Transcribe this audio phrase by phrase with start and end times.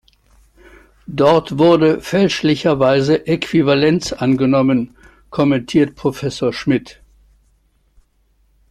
[1.05, 4.97] Dort wurde fälschlicherweise Äquivalenz angenommen,
[5.29, 7.03] kommentiert Professor Schmidt.